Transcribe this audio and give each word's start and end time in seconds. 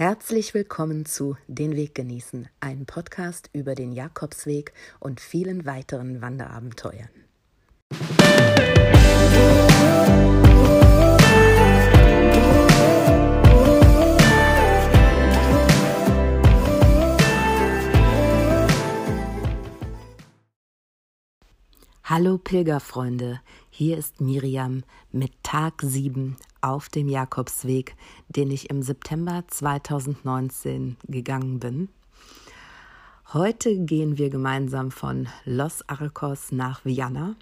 Herzlich 0.00 0.54
willkommen 0.54 1.06
zu 1.06 1.36
Den 1.48 1.74
Weg 1.74 1.96
genießen, 1.96 2.48
ein 2.60 2.86
Podcast 2.86 3.50
über 3.52 3.74
den 3.74 3.90
Jakobsweg 3.90 4.72
und 5.00 5.18
vielen 5.18 5.66
weiteren 5.66 6.22
Wanderabenteuern. 6.22 7.08
Hallo 22.04 22.38
Pilgerfreunde, 22.38 23.40
hier 23.68 23.98
ist 23.98 24.20
Miriam 24.20 24.84
mit 25.10 25.32
Tag 25.42 25.82
7 25.82 26.36
auf 26.60 26.88
dem 26.88 27.08
Jakobsweg, 27.08 27.96
den 28.28 28.50
ich 28.50 28.70
im 28.70 28.82
September 28.82 29.44
2019 29.46 30.96
gegangen 31.08 31.60
bin. 31.60 31.88
Heute 33.32 33.76
gehen 33.76 34.16
wir 34.16 34.30
gemeinsam 34.30 34.90
von 34.90 35.28
Los 35.44 35.86
Arcos 35.88 36.50
nach 36.50 36.84
Viana. 36.84 37.36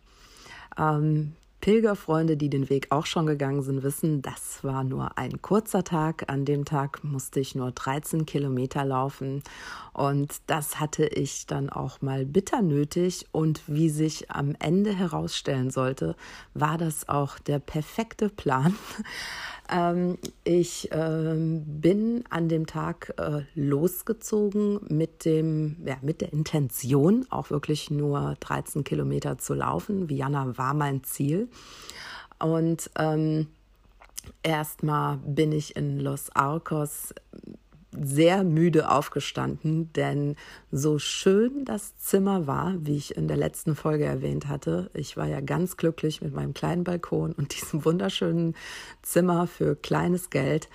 Ähm, 0.77 1.33
Pilgerfreunde, 1.61 2.37
die 2.37 2.51
den 2.51 2.69
Weg 2.71 2.89
auch 2.91 3.07
schon 3.07 3.27
gegangen 3.27 3.63
sind, 3.63 3.83
wissen, 3.83 4.23
das 4.23 4.63
war 4.63 4.85
nur 4.85 5.19
ein 5.19 5.43
kurzer 5.43 5.83
Tag. 5.83 6.31
An 6.31 6.45
dem 6.45 6.65
Tag 6.65 7.03
musste 7.03 7.41
ich 7.41 7.55
nur 7.55 7.73
13 7.73 8.27
Kilometer 8.27 8.85
laufen 8.85 9.43
und 9.97 10.43
das 10.47 10.79
hatte 10.79 11.07
ich 11.07 11.47
dann 11.47 11.71
auch 11.71 12.03
mal 12.03 12.27
bitter 12.27 12.61
nötig. 12.61 13.25
Und 13.33 13.63
wie 13.67 13.89
sich 13.89 14.31
am 14.31 14.55
Ende 14.59 14.95
herausstellen 14.95 15.71
sollte, 15.71 16.17
war 16.53 16.77
das 16.77 17.09
auch 17.09 17.39
der 17.39 17.59
perfekte 17.59 18.29
Plan. 18.29 18.75
Ähm, 19.69 20.17
ich 20.45 20.91
ähm, 20.93 21.65
bin 21.67 22.23
an 22.31 22.49
dem 22.49 22.69
Tag 22.69 23.13
äh, 23.17 23.41
losgezogen 23.57 24.79
mit 24.89 25.25
dem, 25.25 25.79
ja, 25.85 25.97
mit 26.03 26.21
der 26.21 26.33
Intention, 26.33 27.27
auch 27.31 27.51
wirklich 27.51 27.91
nur 27.91 28.37
13 28.39 28.85
Kilometer 28.85 29.39
zu 29.39 29.55
laufen. 29.55 30.09
Vienna 30.09 30.57
war 30.57 30.73
mein 30.73 31.03
Ziel. 31.03 31.49
Und 32.39 32.89
ähm, 32.97 33.49
erstmal 34.45 35.17
bin 35.17 35.51
ich 35.51 35.75
in 35.75 35.99
Los 35.99 36.31
Arcos 36.33 37.13
sehr 38.01 38.45
müde 38.45 38.91
aufgestanden, 38.91 39.93
denn 39.93 40.37
so 40.71 40.99
schön 40.99 41.65
das 41.65 41.97
Zimmer 41.99 42.47
war, 42.47 42.75
wie 42.79 42.97
ich 42.97 43.17
in 43.17 43.29
der 43.29 43.37
letzten 43.37 43.75
Folge 43.75 44.05
erwähnt 44.05 44.49
hatte, 44.49 44.91
ich 44.95 45.17
war 45.17 45.27
ja 45.27 45.41
ganz 45.41 45.77
glücklich 45.77 46.23
mit 46.23 46.35
meinem 46.35 46.55
kleinen 46.55 46.85
Balkon 46.85 47.33
und 47.33 47.55
diesem 47.61 47.85
wunderschönen 47.85 48.55
Zimmer 49.03 49.47
für 49.47 49.77
kleines 49.77 50.31
Geld, 50.31 50.69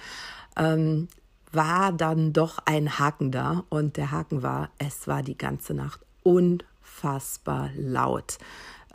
ähm, 0.58 1.08
war 1.52 1.92
dann 1.92 2.34
doch 2.34 2.60
ein 2.66 2.98
Haken 2.98 3.32
da 3.32 3.66
und 3.70 3.98
der 3.98 4.12
Haken 4.12 4.42
war, 4.42 4.70
es 4.78 5.08
war 5.08 5.22
die 5.22 5.38
ganze 5.38 5.74
Nacht 5.74 6.00
unfassbar 6.82 7.72
laut. 7.76 8.38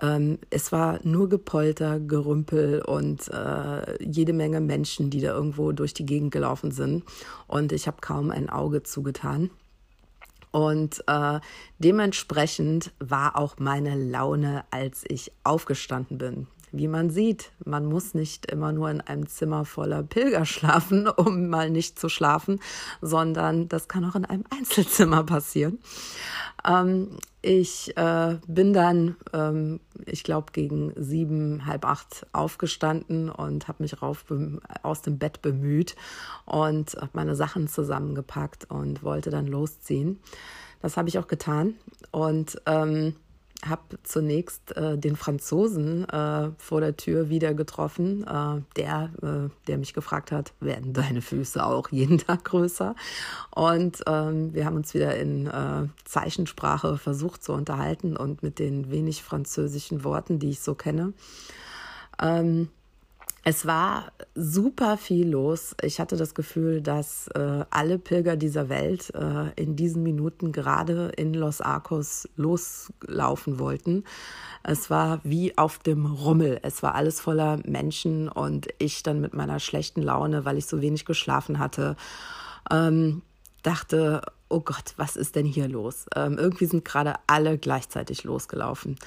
Ähm, 0.00 0.38
es 0.50 0.72
war 0.72 1.00
nur 1.04 1.28
Gepolter, 1.28 1.98
Gerümpel 2.00 2.82
und 2.82 3.28
äh, 3.28 4.04
jede 4.04 4.32
Menge 4.32 4.60
Menschen, 4.60 5.10
die 5.10 5.20
da 5.20 5.28
irgendwo 5.28 5.72
durch 5.72 5.94
die 5.94 6.04
Gegend 6.04 6.32
gelaufen 6.32 6.70
sind. 6.70 7.04
Und 7.46 7.72
ich 7.72 7.86
habe 7.86 7.98
kaum 8.00 8.30
ein 8.30 8.50
Auge 8.50 8.82
zugetan. 8.82 9.50
Und 10.50 11.02
äh, 11.06 11.40
dementsprechend 11.78 12.92
war 12.98 13.36
auch 13.36 13.56
meine 13.58 13.94
Laune, 13.94 14.64
als 14.70 15.04
ich 15.06 15.32
aufgestanden 15.44 16.18
bin. 16.18 16.46
Wie 16.76 16.88
man 16.88 17.08
sieht, 17.08 17.52
man 17.64 17.86
muss 17.86 18.12
nicht 18.12 18.50
immer 18.50 18.70
nur 18.70 18.90
in 18.90 19.00
einem 19.00 19.26
Zimmer 19.26 19.64
voller 19.64 20.02
Pilger 20.02 20.44
schlafen, 20.44 21.08
um 21.16 21.48
mal 21.48 21.70
nicht 21.70 21.98
zu 21.98 22.10
schlafen, 22.10 22.60
sondern 23.00 23.68
das 23.68 23.88
kann 23.88 24.04
auch 24.04 24.14
in 24.14 24.26
einem 24.26 24.44
Einzelzimmer 24.50 25.24
passieren. 25.24 25.78
Ähm, 26.66 27.18
ich 27.40 27.96
äh, 27.96 28.36
bin 28.46 28.74
dann, 28.74 29.16
ähm, 29.32 29.80
ich 30.04 30.22
glaube, 30.22 30.52
gegen 30.52 30.92
sieben, 30.96 31.64
halb 31.64 31.86
acht 31.86 32.26
aufgestanden 32.32 33.30
und 33.30 33.68
habe 33.68 33.82
mich 33.82 34.02
rauf 34.02 34.26
aus 34.82 35.00
dem 35.00 35.18
Bett 35.18 35.40
bemüht 35.40 35.96
und 36.44 36.94
habe 36.96 37.10
meine 37.14 37.36
Sachen 37.36 37.68
zusammengepackt 37.68 38.70
und 38.70 39.02
wollte 39.02 39.30
dann 39.30 39.46
losziehen. 39.46 40.20
Das 40.82 40.98
habe 40.98 41.08
ich 41.08 41.18
auch 41.18 41.26
getan 41.26 41.74
und 42.10 42.60
ähm, 42.66 43.14
habe 43.68 43.98
zunächst 44.02 44.76
äh, 44.76 44.98
den 44.98 45.16
Franzosen 45.16 46.08
äh, 46.08 46.50
vor 46.58 46.80
der 46.80 46.96
Tür 46.96 47.28
wieder 47.28 47.54
getroffen, 47.54 48.24
äh, 48.24 48.62
der, 48.76 49.10
äh, 49.22 49.50
der 49.66 49.78
mich 49.78 49.94
gefragt 49.94 50.32
hat, 50.32 50.52
werden 50.60 50.92
deine 50.92 51.22
Füße 51.22 51.64
auch 51.64 51.90
jeden 51.90 52.18
Tag 52.18 52.44
größer? 52.44 52.94
Und 53.54 54.02
ähm, 54.06 54.54
wir 54.54 54.64
haben 54.64 54.76
uns 54.76 54.94
wieder 54.94 55.16
in 55.16 55.46
äh, 55.46 55.88
Zeichensprache 56.04 56.98
versucht 56.98 57.42
zu 57.42 57.52
unterhalten 57.52 58.16
und 58.16 58.42
mit 58.42 58.58
den 58.58 58.90
wenig 58.90 59.22
französischen 59.22 60.04
Worten, 60.04 60.38
die 60.38 60.50
ich 60.50 60.60
so 60.60 60.74
kenne. 60.74 61.12
Ähm, 62.20 62.68
es 63.48 63.64
war 63.64 64.10
super 64.34 64.96
viel 64.96 65.28
los. 65.28 65.76
Ich 65.80 66.00
hatte 66.00 66.16
das 66.16 66.34
Gefühl, 66.34 66.82
dass 66.82 67.28
äh, 67.28 67.64
alle 67.70 67.96
Pilger 67.96 68.34
dieser 68.34 68.68
Welt 68.68 69.14
äh, 69.14 69.52
in 69.54 69.76
diesen 69.76 70.02
Minuten 70.02 70.50
gerade 70.50 71.12
in 71.16 71.32
Los 71.32 71.60
Arcos 71.60 72.28
loslaufen 72.34 73.60
wollten. 73.60 74.02
Es 74.64 74.90
war 74.90 75.20
wie 75.22 75.56
auf 75.56 75.78
dem 75.78 76.06
Rummel. 76.06 76.58
Es 76.62 76.82
war 76.82 76.96
alles 76.96 77.20
voller 77.20 77.60
Menschen 77.64 78.28
und 78.28 78.66
ich 78.78 79.04
dann 79.04 79.20
mit 79.20 79.32
meiner 79.32 79.60
schlechten 79.60 80.02
Laune, 80.02 80.44
weil 80.44 80.58
ich 80.58 80.66
so 80.66 80.82
wenig 80.82 81.04
geschlafen 81.04 81.60
hatte, 81.60 81.94
ähm, 82.72 83.22
dachte, 83.62 84.22
oh 84.48 84.60
Gott, 84.60 84.94
was 84.96 85.14
ist 85.14 85.36
denn 85.36 85.46
hier 85.46 85.68
los? 85.68 86.06
Ähm, 86.16 86.36
irgendwie 86.36 86.66
sind 86.66 86.84
gerade 86.84 87.14
alle 87.28 87.58
gleichzeitig 87.58 88.24
losgelaufen. 88.24 88.98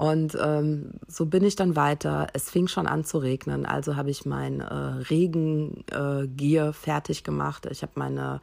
Und 0.00 0.34
ähm, 0.42 0.92
so 1.08 1.26
bin 1.26 1.44
ich 1.44 1.56
dann 1.56 1.76
weiter. 1.76 2.28
Es 2.32 2.48
fing 2.48 2.68
schon 2.68 2.86
an 2.86 3.04
zu 3.04 3.18
regnen, 3.18 3.66
also 3.66 3.96
habe 3.96 4.08
ich 4.08 4.24
mein 4.24 4.60
äh, 4.60 4.74
Regengier 4.74 6.64
äh, 6.64 6.72
fertig 6.72 7.22
gemacht. 7.22 7.66
Ich 7.70 7.82
habe 7.82 7.92
meine 7.96 8.40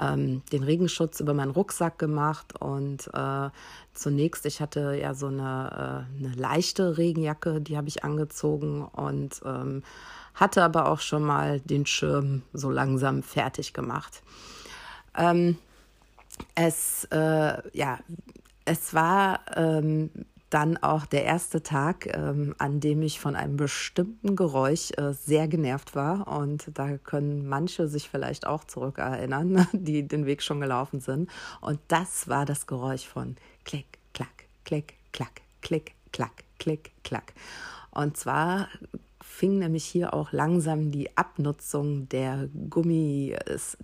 ähm, 0.00 0.42
den 0.52 0.62
Regenschutz 0.62 1.18
über 1.18 1.34
meinen 1.34 1.50
Rucksack 1.50 1.98
gemacht 1.98 2.54
und 2.60 3.10
äh, 3.14 3.50
zunächst, 3.94 4.46
ich 4.46 4.60
hatte 4.60 4.94
ja 4.94 5.12
so 5.14 5.26
eine, 5.26 6.06
äh, 6.22 6.24
eine 6.24 6.34
leichte 6.36 6.96
Regenjacke, 6.96 7.60
die 7.60 7.76
habe 7.76 7.88
ich 7.88 8.04
angezogen 8.04 8.84
und 8.84 9.40
ähm, 9.44 9.82
hatte 10.34 10.62
aber 10.62 10.88
auch 10.88 11.00
schon 11.00 11.24
mal 11.24 11.58
den 11.58 11.84
Schirm 11.84 12.42
so 12.52 12.70
langsam 12.70 13.24
fertig 13.24 13.72
gemacht. 13.72 14.22
Ähm, 15.18 15.58
es, 16.54 17.08
äh, 17.10 17.76
ja, 17.76 17.98
es 18.64 18.94
war 18.94 19.40
ähm, 19.56 20.10
dann 20.52 20.76
auch 20.76 21.06
der 21.06 21.24
erste 21.24 21.62
Tag, 21.62 22.14
ähm, 22.14 22.54
an 22.58 22.78
dem 22.80 23.00
ich 23.02 23.20
von 23.20 23.36
einem 23.36 23.56
bestimmten 23.56 24.36
Geräusch 24.36 24.90
äh, 24.98 25.12
sehr 25.14 25.48
genervt 25.48 25.94
war. 25.94 26.28
Und 26.28 26.70
da 26.74 26.98
können 26.98 27.48
manche 27.48 27.88
sich 27.88 28.10
vielleicht 28.10 28.46
auch 28.46 28.64
zurückerinnern, 28.64 29.66
die 29.72 30.06
den 30.06 30.26
Weg 30.26 30.42
schon 30.42 30.60
gelaufen 30.60 31.00
sind. 31.00 31.30
Und 31.60 31.80
das 31.88 32.28
war 32.28 32.44
das 32.44 32.66
Geräusch 32.66 33.06
von 33.06 33.36
Klick, 33.64 33.98
Klack, 34.12 34.44
Klick, 34.64 34.94
Klack, 35.12 35.40
Klick, 35.62 35.94
Klack, 36.12 36.44
Klick, 36.58 36.92
Klack. 37.02 37.32
Und 37.90 38.18
zwar 38.18 38.68
fing 39.22 39.58
nämlich 39.58 39.84
hier 39.84 40.12
auch 40.12 40.32
langsam 40.32 40.90
die 40.90 41.16
Abnutzung 41.16 42.08
der 42.10 42.48
Gummi, 42.68 43.34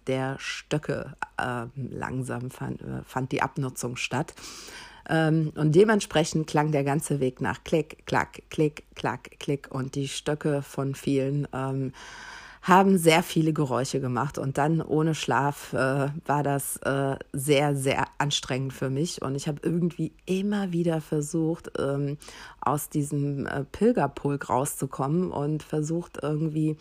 der 0.06 0.36
Stöcke 0.38 1.16
äh, 1.38 1.66
langsam 1.74 2.50
fand, 2.50 2.82
äh, 2.82 3.02
fand 3.04 3.32
die 3.32 3.40
Abnutzung 3.40 3.96
statt. 3.96 4.34
Ähm, 5.08 5.52
und 5.54 5.74
dementsprechend 5.74 6.46
klang 6.46 6.72
der 6.72 6.84
ganze 6.84 7.20
Weg 7.20 7.40
nach 7.40 7.64
Klick, 7.64 8.06
Klack, 8.06 8.42
Klick, 8.50 8.84
Klack, 8.94 9.38
Klick. 9.38 9.68
Und 9.70 9.94
die 9.94 10.08
Stöcke 10.08 10.62
von 10.62 10.94
vielen 10.94 11.48
ähm, 11.52 11.92
haben 12.62 12.98
sehr 12.98 13.22
viele 13.22 13.52
Geräusche 13.52 14.00
gemacht. 14.00 14.38
Und 14.38 14.58
dann 14.58 14.82
ohne 14.82 15.14
Schlaf 15.14 15.72
äh, 15.72 16.08
war 16.26 16.42
das 16.42 16.76
äh, 16.78 17.16
sehr, 17.32 17.74
sehr 17.74 18.06
anstrengend 18.18 18.72
für 18.72 18.90
mich. 18.90 19.22
Und 19.22 19.34
ich 19.34 19.48
habe 19.48 19.60
irgendwie 19.62 20.12
immer 20.26 20.72
wieder 20.72 21.00
versucht, 21.00 21.72
ähm, 21.78 22.18
aus 22.60 22.90
diesem 22.90 23.46
äh, 23.46 23.64
Pilgerpulk 23.64 24.50
rauszukommen 24.50 25.30
und 25.30 25.62
versucht 25.62 26.18
irgendwie 26.22 26.76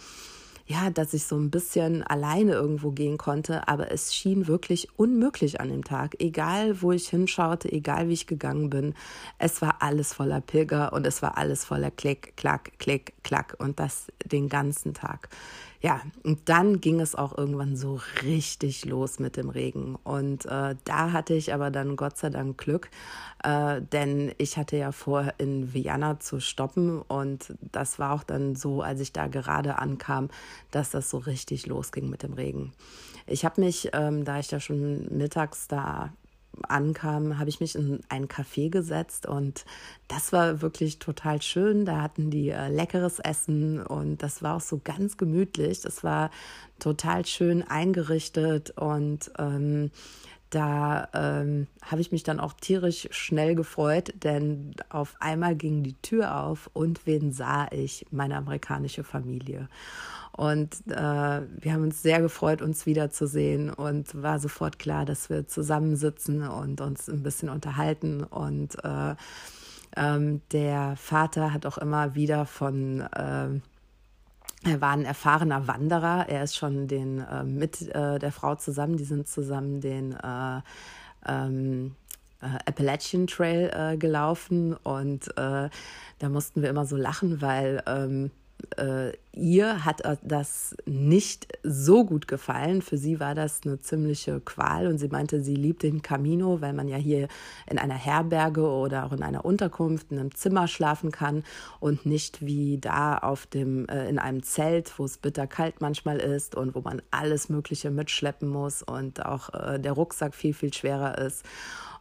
ja, 0.67 0.89
dass 0.89 1.13
ich 1.13 1.23
so 1.23 1.37
ein 1.37 1.49
bisschen 1.49 2.03
alleine 2.03 2.51
irgendwo 2.51 2.91
gehen 2.91 3.17
konnte, 3.17 3.69
aber 3.69 3.89
es 3.91 4.13
schien 4.13 4.47
wirklich 4.47 4.89
unmöglich 4.97 5.61
an 5.61 5.69
dem 5.69 5.85
Tag. 5.85 6.15
Egal, 6.19 6.81
wo 6.81 6.91
ich 6.91 7.07
hinschaute, 7.07 7.71
egal 7.71 8.09
wie 8.09 8.13
ich 8.13 8.27
gegangen 8.27 8.69
bin, 8.69 8.93
es 9.39 9.61
war 9.61 9.81
alles 9.81 10.13
voller 10.13 10.41
Pilger 10.41 10.91
und 10.91 11.07
es 11.07 11.21
war 11.21 11.37
alles 11.37 11.63
voller 11.63 11.89
Klick, 11.89 12.35
Klack, 12.35 12.77
Klick, 12.79 13.13
Klack 13.23 13.55
und 13.59 13.79
das 13.79 14.07
den 14.25 14.49
ganzen 14.49 14.93
Tag. 14.93 15.29
Ja, 15.81 16.01
und 16.23 16.49
dann 16.49 16.81
ging 16.81 16.99
es 16.99 17.13
auch 17.13 17.37
irgendwann 17.37 17.75
so 17.75 17.99
richtig 18.23 18.85
los 18.85 19.19
mit 19.19 19.37
dem 19.37 19.49
Regen. 19.49 19.95
Und 20.03 20.45
äh, 20.45 20.75
da 20.85 21.11
hatte 21.11 21.35
ich 21.35 21.53
aber 21.53 21.69
dann 21.69 21.95
Gott 21.95 22.17
sei 22.17 22.29
Dank 22.29 22.57
Glück, 22.57 22.89
äh, 23.43 23.81
denn 23.81 24.33
ich 24.37 24.57
hatte 24.57 24.77
ja 24.77 24.91
vor, 24.91 25.33
in 25.37 25.73
Vienna 25.73 26.19
zu 26.19 26.39
stoppen. 26.39 27.01
Und 27.01 27.53
das 27.71 27.99
war 27.99 28.13
auch 28.13 28.23
dann 28.23 28.55
so, 28.55 28.81
als 28.81 29.01
ich 29.01 29.13
da 29.13 29.27
gerade 29.27 29.77
ankam, 29.77 30.29
dass 30.71 30.89
das 30.89 31.09
so 31.09 31.19
richtig 31.19 31.67
losging 31.67 32.09
mit 32.09 32.23
dem 32.23 32.33
Regen. 32.33 32.73
Ich 33.27 33.45
habe 33.45 33.61
mich, 33.61 33.89
ähm, 33.93 34.25
da 34.25 34.39
ich 34.39 34.47
da 34.47 34.59
schon 34.59 35.05
mittags 35.15 35.67
da 35.67 36.11
ankam, 36.63 37.39
habe 37.39 37.49
ich 37.49 37.59
mich 37.59 37.75
in 37.75 38.01
ein 38.09 38.27
Café 38.27 38.69
gesetzt 38.69 39.25
und 39.25 39.65
das 40.07 40.31
war 40.33 40.61
wirklich 40.61 40.99
total 40.99 41.41
schön. 41.41 41.85
Da 41.85 42.01
hatten 42.01 42.29
die 42.29 42.49
äh, 42.49 42.69
leckeres 42.69 43.19
Essen 43.19 43.81
und 43.81 44.23
das 44.23 44.43
war 44.43 44.55
auch 44.55 44.61
so 44.61 44.79
ganz 44.83 45.17
gemütlich. 45.17 45.81
Das 45.81 46.03
war 46.03 46.31
total 46.79 47.25
schön 47.25 47.63
eingerichtet 47.67 48.71
und 48.77 49.31
ähm, 49.37 49.91
da 50.49 51.09
ähm, 51.13 51.67
habe 51.81 51.99
ich 51.99 52.11
mich 52.11 52.23
dann 52.23 52.39
auch 52.39 52.53
tierisch 52.53 53.09
schnell 53.11 53.55
gefreut, 53.55 54.13
denn 54.23 54.75
auf 54.89 55.15
einmal 55.19 55.55
ging 55.55 55.83
die 55.83 56.01
Tür 56.01 56.43
auf 56.43 56.69
und 56.73 57.05
wen 57.05 57.33
sah 57.33 57.67
ich? 57.71 58.05
Meine 58.11 58.37
amerikanische 58.37 59.03
Familie. 59.03 59.67
Und 60.37 60.75
äh, 60.87 60.93
wir 60.93 61.73
haben 61.73 61.81
uns 61.81 62.03
sehr 62.03 62.21
gefreut, 62.21 62.61
uns 62.61 62.85
wiederzusehen 62.85 63.71
und 63.71 64.21
war 64.21 64.39
sofort 64.39 64.77
klar, 64.77 65.03
dass 65.03 65.31
wir 65.31 65.47
zusammensitzen 65.47 66.47
und 66.47 66.79
uns 66.79 67.09
ein 67.09 67.23
bisschen 67.23 67.49
unterhalten. 67.49 68.23
Und 68.23 68.77
äh, 68.83 69.15
ähm, 69.95 70.41
der 70.51 70.95
Vater 70.95 71.53
hat 71.53 71.65
auch 71.65 71.79
immer 71.79 72.13
wieder 72.13 72.45
von 72.45 73.01
äh, 73.01 73.59
er 74.63 74.81
war 74.81 74.91
ein 74.91 75.05
erfahrener 75.05 75.67
Wanderer. 75.67 76.29
Er 76.29 76.43
ist 76.43 76.55
schon 76.55 76.87
den 76.87 77.19
äh, 77.19 77.43
mit 77.43 77.81
äh, 77.93 78.19
der 78.19 78.31
Frau 78.31 78.55
zusammen. 78.55 78.97
Die 78.97 79.05
sind 79.05 79.27
zusammen 79.27 79.81
den 79.81 80.13
äh, 80.13 80.61
ähm, 81.27 81.95
äh, 82.41 82.69
Appalachian 82.69 83.25
Trail 83.25 83.71
äh, 83.73 83.97
gelaufen 83.97 84.75
und 84.75 85.29
äh, 85.37 85.69
da 86.19 86.29
mussten 86.29 86.61
wir 86.61 86.69
immer 86.69 86.85
so 86.85 86.95
lachen, 86.95 87.41
weil 87.41 87.81
ähm, 87.87 88.31
äh, 88.77 89.11
ihr 89.33 89.85
hat 89.85 90.01
das 90.23 90.75
nicht 90.85 91.47
so 91.63 92.05
gut 92.05 92.27
gefallen. 92.27 92.81
Für 92.81 92.97
sie 92.97 93.19
war 93.19 93.35
das 93.35 93.61
eine 93.63 93.79
ziemliche 93.79 94.39
Qual 94.39 94.87
und 94.87 94.97
sie 94.97 95.09
meinte, 95.09 95.41
sie 95.41 95.55
liebt 95.55 95.83
den 95.83 96.01
Camino, 96.01 96.59
weil 96.61 96.73
man 96.73 96.87
ja 96.87 96.97
hier 96.97 97.27
in 97.69 97.77
einer 97.77 97.95
Herberge 97.95 98.67
oder 98.67 99.05
auch 99.05 99.11
in 99.11 99.23
einer 99.23 99.45
Unterkunft 99.45 100.11
in 100.11 100.19
einem 100.19 100.33
Zimmer 100.33 100.67
schlafen 100.67 101.11
kann 101.11 101.43
und 101.79 102.05
nicht 102.05 102.45
wie 102.45 102.77
da 102.79 103.17
auf 103.17 103.45
dem 103.45 103.87
äh, 103.89 104.09
in 104.09 104.19
einem 104.19 104.43
Zelt, 104.43 104.97
wo 104.97 105.05
es 105.05 105.17
bitterkalt 105.17 105.81
manchmal 105.81 106.17
ist 106.17 106.55
und 106.55 106.73
wo 106.73 106.81
man 106.81 107.01
alles 107.11 107.49
Mögliche 107.49 107.91
mitschleppen 107.91 108.49
muss 108.49 108.81
und 108.81 109.25
auch 109.25 109.53
äh, 109.53 109.79
der 109.79 109.91
Rucksack 109.91 110.33
viel 110.33 110.53
viel 110.53 110.73
schwerer 110.73 111.17
ist. 111.19 111.45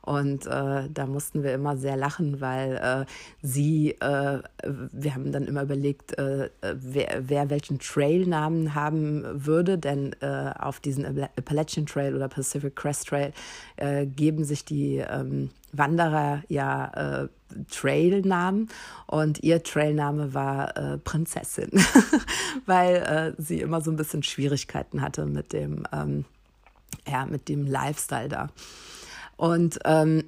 Und 0.07 0.47
äh, 0.47 0.89
da 0.89 1.07
mussten 1.07 1.43
wir 1.43 1.53
immer 1.53 1.77
sehr 1.77 1.97
lachen, 1.97 2.41
weil 2.41 2.77
äh, 2.77 3.05
sie, 3.43 3.91
äh, 4.01 4.39
wir 4.63 5.15
haben 5.17 5.33
dann 5.33 5.47
immer 5.47 5.65
überlegt, 5.65 6.17
äh, 6.17 6.49
wer, 6.63 7.29
wer, 7.29 7.51
welchen 7.51 7.81
Trailnamen 7.81 8.77
haben 8.77 9.25
würde, 9.35 9.79
denn 9.79 10.15
äh, 10.21 10.53
auf 10.57 10.79
diesen 10.79 11.05
Appalachian 11.37 11.87
Trail 11.87 12.15
oder 12.15 12.29
Pacific 12.29 12.77
Crest 12.77 13.09
Trail 13.09 13.33
äh, 13.79 14.07
geben 14.07 14.45
sich 14.45 14.65
die 14.65 14.99
ähm, 14.99 15.51
Wanderer 15.73 16.43
ja 16.49 17.29
Trailnamen 17.71 18.69
und 19.07 19.43
ihr 19.43 19.63
Trailname 19.63 20.33
war 20.33 20.99
Prinzessin, 21.05 21.71
weil 22.67 23.35
sie 23.37 23.61
immer 23.61 23.83
so 23.83 23.91
ein 23.91 23.97
bisschen 23.97 24.23
Schwierigkeiten 24.23 25.03
hatte 25.03 25.27
mit 25.27 25.53
dem, 25.53 25.87
ähm, 25.93 26.25
ja, 27.07 27.27
mit 27.27 27.49
dem 27.51 27.67
Lifestyle 27.67 28.29
da. 28.29 28.49
Und 29.37 29.79
ähm, 29.85 30.25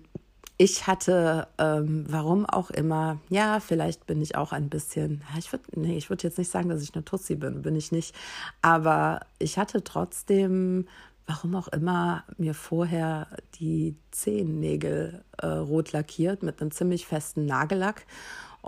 ich 0.60 0.88
hatte, 0.88 1.46
ähm, 1.58 2.04
warum 2.08 2.44
auch 2.44 2.70
immer, 2.70 3.18
ja, 3.28 3.60
vielleicht 3.60 4.06
bin 4.06 4.20
ich 4.20 4.34
auch 4.36 4.52
ein 4.52 4.68
bisschen, 4.68 5.22
ich 5.38 5.52
würde, 5.52 5.64
nee, 5.76 5.96
ich 5.96 6.10
würde 6.10 6.24
jetzt 6.24 6.36
nicht 6.36 6.50
sagen, 6.50 6.68
dass 6.68 6.82
ich 6.82 6.94
eine 6.94 7.04
Tussi 7.04 7.36
bin, 7.36 7.62
bin 7.62 7.76
ich 7.76 7.92
nicht. 7.92 8.14
Aber 8.60 9.20
ich 9.38 9.56
hatte 9.56 9.84
trotzdem, 9.84 10.88
warum 11.26 11.54
auch 11.54 11.68
immer, 11.68 12.24
mir 12.38 12.54
vorher 12.54 13.28
die 13.60 13.94
Zehennägel 14.10 15.22
äh, 15.38 15.46
rot 15.46 15.92
lackiert 15.92 16.42
mit 16.42 16.60
einem 16.60 16.72
ziemlich 16.72 17.06
festen 17.06 17.46
Nagellack 17.46 18.04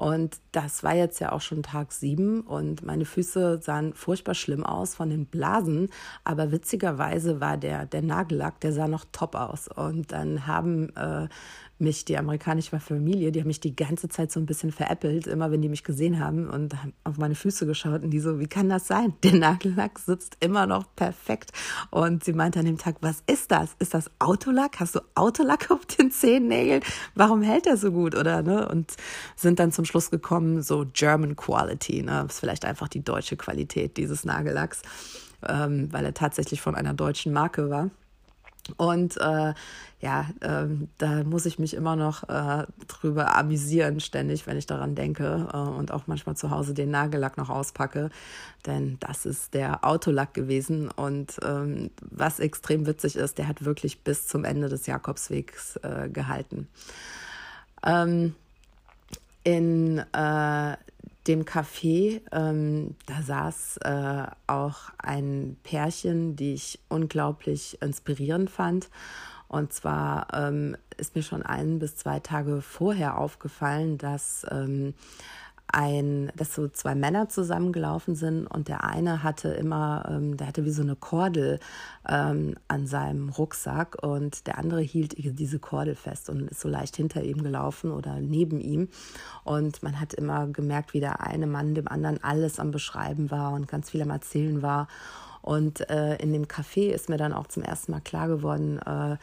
und 0.01 0.41
das 0.53 0.83
war 0.83 0.95
jetzt 0.95 1.21
ja 1.21 1.31
auch 1.31 1.43
schon 1.43 1.63
Tag 1.63 1.93
sieben 1.93 2.41
und 2.41 2.83
meine 2.83 3.05
Füße 3.05 3.61
sahen 3.61 3.93
furchtbar 3.93 4.35
schlimm 4.35 4.65
aus 4.65 4.95
von 4.95 5.11
den 5.11 5.27
Blasen. 5.27 5.91
Aber 6.25 6.53
witzigerweise 6.53 7.43
war 7.43 7.59
der, 7.59 7.85
der 7.85 8.01
Nagellack, 8.01 8.61
der 8.61 8.73
sah 8.73 8.89
noch 8.89 9.05
top 9.13 9.35
aus. 9.35 9.69
Und 9.69 10.11
dann 10.11 10.47
haben 10.47 10.97
äh, 10.97 11.29
mich 11.81 12.05
die 12.05 12.19
amerikanische 12.19 12.79
Familie, 12.79 13.33
die 13.33 13.41
haben 13.41 13.47
mich 13.47 13.61
die 13.61 13.75
ganze 13.75 14.09
Zeit 14.09 14.31
so 14.31 14.41
ein 14.41 14.47
bisschen 14.47 14.73
veräppelt, 14.73 15.27
immer 15.27 15.51
wenn 15.51 15.63
die 15.63 15.69
mich 15.69 15.85
gesehen 15.85 16.21
haben 16.21 16.49
und 16.49 16.75
auf 17.05 17.19
meine 17.19 17.35
Füße 17.35 17.67
geschaut 17.67 18.03
und 18.03 18.11
die 18.11 18.21
so, 18.21 18.39
wie 18.39 18.47
kann 18.47 18.69
das 18.69 18.87
sein? 18.87 19.15
Der 19.23 19.35
Nagellack 19.35 19.99
sitzt 19.99 20.37
immer 20.41 20.67
noch 20.67 20.85
perfekt. 20.97 21.53
Und 21.91 22.25
sie 22.25 22.33
meinte 22.33 22.61
an 22.61 22.67
dem 22.67 22.79
Tag, 22.79 22.97
was 23.01 23.23
ist 23.27 23.51
das? 23.51 23.75
Ist 23.79 23.95
das 23.95 24.11
Autolack? 24.19 24.81
Hast 24.81 24.95
du 24.95 25.01
Autolack 25.15 25.71
auf 25.71 25.87
den 25.87 26.11
Zehennägeln? 26.11 26.83
Warum 27.15 27.43
hält 27.43 27.67
er 27.67 27.77
so 27.77 27.93
gut? 27.93 28.15
Oder 28.15 28.43
ne? 28.43 28.69
Und 28.69 28.95
sind 29.37 29.59
dann 29.59 29.73
zum 29.73 29.85
Schluss 29.85 30.11
gekommen, 30.11 30.63
so 30.63 30.87
German 30.93 31.37
Quality, 31.37 32.03
ne? 32.03 32.27
Ist 32.29 32.41
vielleicht 32.41 32.65
einfach 32.65 32.89
die 32.89 33.03
deutsche 33.03 33.37
Qualität 33.37 33.97
dieses 33.97 34.25
Nagellacks, 34.25 34.83
ähm, 35.47 35.89
weil 35.93 36.05
er 36.05 36.15
tatsächlich 36.15 36.61
von 36.61 36.75
einer 36.75 36.95
deutschen 36.95 37.33
Marke 37.33 37.71
war. 37.71 37.91
Und 38.77 39.17
äh, 39.19 39.55
ja, 40.01 40.27
äh, 40.41 40.67
da 40.99 41.25
muss 41.25 41.47
ich 41.47 41.59
mich 41.59 41.75
immer 41.75 41.97
noch 41.97 42.29
äh, 42.29 42.67
drüber 42.89 43.37
amüsieren, 43.37 44.01
ständig, 44.01 44.47
wenn 44.47 44.57
ich 44.57 44.67
daran 44.67 44.95
denke 44.95 45.49
äh, 45.53 45.57
und 45.57 45.93
auch 45.93 46.07
manchmal 46.07 46.37
zu 46.37 46.51
Hause 46.51 46.75
den 46.75 46.91
Nagellack 46.91 47.37
noch 47.37 47.51
auspacke. 47.51 48.11
Denn 48.67 48.97
das 49.01 49.27
ist 49.27 49.55
der 49.55 49.85
Autolack 49.85 50.35
gewesen. 50.35 50.91
Und 50.91 51.39
ähm, 51.45 51.91
was 52.01 52.41
extrem 52.41 52.87
witzig 52.87 53.17
ist, 53.17 53.39
der 53.39 53.49
hat 53.49 53.65
wirklich 53.65 54.03
bis 54.03 54.27
zum 54.27 54.45
Ende 54.45 54.69
des 54.69 54.87
Jakobswegs 54.87 55.77
äh, 55.77 56.09
gehalten. 56.09 56.69
Ähm, 57.85 58.35
in 59.45 59.99
äh, 59.99 60.77
dem 61.27 61.45
Café, 61.45 62.23
ähm, 62.33 62.97
da 63.07 63.23
saß 63.23 63.79
äh, 63.79 64.27
auch 64.47 64.91
ein 64.99 65.57
Pärchen, 65.63 66.37
die 66.37 66.55
ich 66.55 66.81
unglaublich 66.89 67.81
inspirierend 67.83 68.51
fand. 68.51 68.89
Und 69.49 69.73
zwar 69.73 70.29
ähm, 70.33 70.77
ist 70.97 71.17
mir 71.17 71.23
schon 71.23 71.43
ein 71.43 71.81
bis 71.81 71.97
zwei 71.97 72.21
Tage 72.21 72.63
vorher 72.63 73.19
aufgefallen, 73.19 73.99
dass 73.99 74.47
ähm, 74.51 74.95
ein, 75.75 76.33
dass 76.37 76.55
so 76.55 76.69
zwei 76.69 76.95
Männer 76.95 77.29
zusammengelaufen 77.29 78.15
sind 78.15 78.47
und 78.47 78.69
der 78.69 78.85
eine 78.85 79.23
hatte 79.23 79.49
immer, 79.49 80.07
ähm, 80.09 80.37
der 80.37 80.49
hatte 80.49 80.65
wie 80.65 80.71
so 80.71 80.83
eine 80.83 80.97
Kordel 80.97 81.61
ähm, 82.09 82.55
an 82.69 82.87
seinem 82.87 83.29
Rucksack 83.29 84.03
und 84.03 84.47
der 84.47 84.59
andere 84.59 84.81
hielt 84.81 85.15
diese 85.17 85.59
Kordel 85.59 85.95
fest 85.95 86.31
und 86.31 86.51
ist 86.51 86.61
so 86.61 86.69
leicht 86.69 86.97
hinter 86.97 87.23
ihm 87.23 87.43
gelaufen 87.43 87.91
oder 87.91 88.21
neben 88.21 88.61
ihm. 88.61 88.89
Und 89.45 89.83
man 89.83 90.01
hat 90.01 90.15
immer 90.15 90.47
gemerkt, 90.47 90.95
wie 90.95 91.01
der 91.01 91.21
eine 91.21 91.47
Mann 91.47 91.75
dem 91.75 91.89
anderen 91.89 92.23
alles 92.23 92.59
am 92.59 92.71
Beschreiben 92.71 93.31
war 93.31 93.53
und 93.53 93.69
ganz 93.69 93.91
viel 93.91 94.03
am 94.03 94.11
Erzählen 94.11 94.63
war. 94.63 94.89
Und 95.43 95.89
äh, 95.89 96.17
in 96.17 96.33
dem 96.33 96.45
Café 96.47 96.91
ist 96.91 97.09
mir 97.09 97.17
dann 97.17 97.33
auch 97.33 97.47
zum 97.47 97.63
ersten 97.63 97.93
Mal 97.93 98.01
klar 98.01 98.29
geworden, 98.29 98.79
äh, 98.79 99.17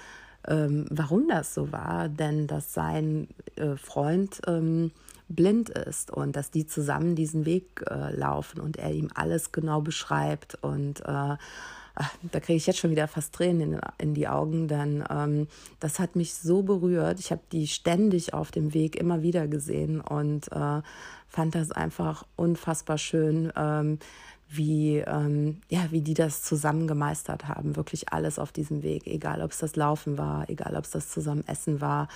ähm, 0.48 0.86
warum 0.90 1.28
das 1.28 1.54
so 1.54 1.72
war, 1.72 2.10
denn 2.10 2.48
dass 2.48 2.74
sein 2.74 3.28
äh, 3.56 3.76
Freund 3.76 4.42
ähm, 4.48 4.92
blind 5.30 5.70
ist 5.70 6.12
und 6.12 6.36
dass 6.36 6.52
die 6.52 6.66
zusammen 6.66 7.16
diesen 7.16 7.46
Weg 7.46 7.84
äh, 7.90 8.16
laufen 8.16 8.62
und 8.62 8.78
er 8.78 8.92
ihm 8.92 9.10
alles 9.14 9.52
genau 9.52 9.82
beschreibt 9.82 10.56
und 10.62 11.02
äh, 11.02 11.38
da 12.32 12.40
kriege 12.40 12.58
ich 12.58 12.68
jetzt 12.68 12.80
schon 12.80 12.92
wieder 12.92 13.08
fast 13.08 13.34
Tränen 13.34 13.74
in, 13.74 13.80
in 13.98 14.14
die 14.14 14.28
Augen, 14.28 14.68
denn 14.68 15.04
ähm, 15.10 15.48
das 15.80 16.00
hat 16.00 16.16
mich 16.16 16.36
so 16.36 16.62
berührt. 16.62 17.20
Ich 17.20 17.32
habe 17.32 17.42
die 17.52 17.68
ständig 17.68 18.34
auf 18.34 18.52
dem 18.52 18.74
Weg 18.74 18.96
immer 18.96 19.22
wieder 19.22 19.48
gesehen 19.48 20.02
und 20.02 20.52
äh, 20.52 20.82
fand 21.28 21.56
das 21.56 21.72
einfach 21.72 22.26
unfassbar 22.36 22.98
schön, 22.98 23.52
ähm, 23.56 24.00
wie, 24.50 24.98
ähm, 25.00 25.58
ja, 25.70 25.88
wie 25.90 26.02
die 26.02 26.14
das 26.14 26.44
zusammen 26.44 26.88
gemeistert 26.88 27.48
haben. 27.48 27.76
Wirklich 27.76 28.14
alles 28.14 28.40
auf 28.40 28.52
diesem 28.52 28.82
Weg, 28.82 29.06
egal 29.08 29.42
ob 29.42 29.52
es 29.52 29.58
das 29.58 29.76
Laufen 29.76 30.18
war, 30.18 30.50
egal 30.50 30.76
ob 30.76 30.86
es 30.86 30.92
das 30.92 31.10
zusammen 31.10 31.46
Essen 31.48 31.82
war 31.82 32.08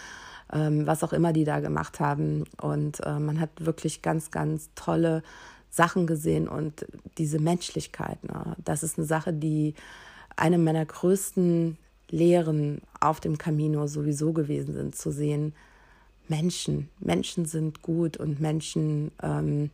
ähm, 0.51 0.87
was 0.87 1.03
auch 1.03 1.13
immer 1.13 1.33
die 1.33 1.43
da 1.43 1.59
gemacht 1.59 1.99
haben. 1.99 2.45
Und 2.61 2.99
äh, 3.05 3.19
man 3.19 3.39
hat 3.39 3.49
wirklich 3.59 4.01
ganz, 4.01 4.31
ganz 4.31 4.69
tolle 4.75 5.23
Sachen 5.69 6.07
gesehen 6.07 6.47
und 6.47 6.85
diese 7.17 7.39
Menschlichkeit. 7.39 8.23
Ne? 8.23 8.55
Das 8.63 8.83
ist 8.83 8.97
eine 8.97 9.07
Sache, 9.07 9.33
die 9.33 9.73
eine 10.35 10.57
meiner 10.57 10.85
größten 10.85 11.77
Lehren 12.09 12.81
auf 12.99 13.19
dem 13.19 13.37
Camino 13.37 13.87
sowieso 13.87 14.33
gewesen 14.33 14.73
sind, 14.73 14.95
zu 14.95 15.11
sehen, 15.11 15.53
Menschen, 16.27 16.89
Menschen 16.99 17.45
sind 17.45 17.81
gut 17.81 18.17
und 18.17 18.39
Menschen 18.39 19.11
ähm, 19.21 19.69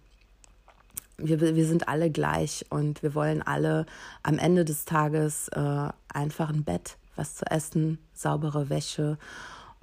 wir, 1.17 1.41
wir 1.41 1.65
sind 1.65 1.88
alle 1.88 2.12
gleich 2.12 2.65
und 2.69 3.01
wir 3.01 3.15
wollen 3.15 3.41
alle 3.41 3.86
am 4.24 4.38
Ende 4.38 4.65
des 4.65 4.86
Tages 4.86 5.48
äh, 5.50 5.89
einfach 6.13 6.50
ein 6.50 6.63
Bett, 6.63 6.98
was 7.15 7.36
zu 7.36 7.46
essen, 7.50 7.98
saubere 8.13 8.69
Wäsche 8.69 9.17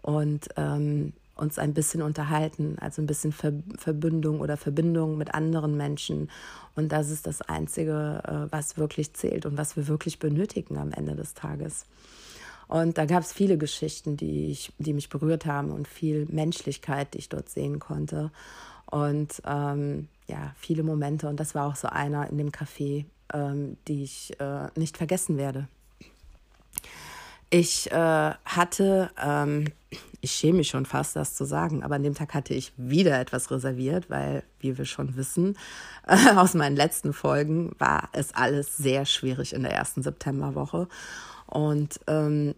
und 0.04 0.48
ähm, 0.58 1.14
uns 1.34 1.58
ein 1.58 1.72
bisschen 1.72 2.02
unterhalten, 2.02 2.76
also 2.78 3.00
ein 3.00 3.06
bisschen 3.06 3.32
Ver 3.32 3.54
Verbindung 3.78 4.40
oder 4.40 4.58
Verbindung 4.58 5.16
mit 5.16 5.34
anderen 5.34 5.78
Menschen. 5.78 6.30
Und 6.76 6.92
das 6.92 7.10
ist 7.10 7.26
das 7.26 7.40
Einzige, 7.40 8.22
äh, 8.24 8.52
was 8.52 8.76
wirklich 8.76 9.14
zählt 9.14 9.46
und 9.46 9.56
was 9.56 9.76
wir 9.76 9.88
wirklich 9.88 10.18
benötigen 10.18 10.76
am 10.76 10.92
Ende 10.92 11.16
des 11.16 11.32
Tages. 11.32 11.86
Und 12.68 12.98
da 12.98 13.06
gab 13.06 13.22
es 13.22 13.32
viele 13.32 13.56
Geschichten, 13.56 14.18
die, 14.18 14.50
ich, 14.50 14.72
die 14.78 14.92
mich 14.92 15.08
berührt 15.08 15.46
haben 15.46 15.70
und 15.70 15.88
viel 15.88 16.26
Menschlichkeit, 16.30 17.14
die 17.14 17.18
ich 17.18 17.30
dort 17.30 17.48
sehen 17.48 17.78
konnte. 17.78 18.30
Und 18.90 19.42
ähm, 19.46 20.08
ja, 20.28 20.54
viele 20.58 20.82
Momente. 20.82 21.28
Und 21.28 21.40
das 21.40 21.54
war 21.54 21.66
auch 21.66 21.76
so 21.76 21.88
einer 21.88 22.28
in 22.30 22.36
dem 22.36 22.50
Café, 22.50 23.06
ähm, 23.32 23.78
die 23.88 24.04
ich 24.04 24.38
äh, 24.38 24.68
nicht 24.76 24.98
vergessen 24.98 25.38
werde. 25.38 25.66
Ich 27.56 27.88
äh, 27.92 28.32
hatte, 28.44 29.10
ähm, 29.16 29.66
ich 30.20 30.32
schäme 30.32 30.58
mich 30.58 30.70
schon 30.70 30.86
fast, 30.86 31.14
das 31.14 31.36
zu 31.36 31.44
sagen, 31.44 31.84
aber 31.84 31.94
an 31.94 32.02
dem 32.02 32.16
Tag 32.16 32.34
hatte 32.34 32.52
ich 32.52 32.72
wieder 32.76 33.20
etwas 33.20 33.48
reserviert, 33.48 34.10
weil, 34.10 34.42
wie 34.58 34.76
wir 34.76 34.84
schon 34.86 35.14
wissen, 35.14 35.56
äh, 36.08 36.16
aus 36.34 36.54
meinen 36.54 36.74
letzten 36.74 37.12
Folgen 37.12 37.70
war 37.78 38.08
es 38.10 38.34
alles 38.34 38.76
sehr 38.76 39.06
schwierig 39.06 39.52
in 39.52 39.62
der 39.62 39.72
ersten 39.72 40.02
Septemberwoche. 40.02 40.88
Und 41.46 42.00
ähm, 42.08 42.56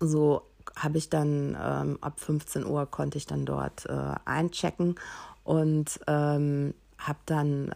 so 0.00 0.42
habe 0.74 0.98
ich 0.98 1.08
dann 1.08 1.56
ähm, 1.56 1.98
ab 2.00 2.18
15 2.18 2.66
Uhr 2.66 2.86
konnte 2.86 3.18
ich 3.18 3.26
dann 3.26 3.46
dort 3.46 3.86
äh, 3.86 4.14
einchecken 4.24 4.96
und 5.44 6.00
ähm, 6.08 6.74
habe 6.98 7.18
dann 7.24 7.72